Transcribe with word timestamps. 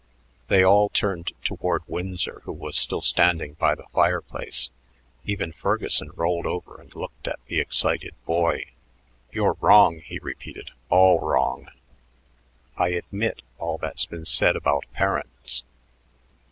They 0.47 0.63
all 0.63 0.89
turned 0.89 1.31
toward 1.43 1.83
Winsor, 1.87 2.41
who 2.45 2.51
was 2.53 2.75
still 2.75 3.03
standing 3.03 3.53
by 3.53 3.75
the 3.75 3.85
fireplace; 3.93 4.71
even 5.25 5.51
Ferguson 5.51 6.09
rolled 6.15 6.47
over 6.47 6.81
and 6.81 6.95
looked 6.95 7.27
at 7.27 7.37
the 7.45 7.59
excited 7.59 8.15
boy. 8.25 8.65
"You're 9.31 9.57
wrong," 9.61 9.99
he 9.99 10.17
repeated, 10.17 10.71
"all 10.89 11.19
wrong. 11.19 11.69
I 12.75 12.87
admit 12.87 13.43
all 13.59 13.77
that's 13.77 14.07
been 14.07 14.25
said 14.25 14.55
about 14.55 14.85
parents. 14.91 15.63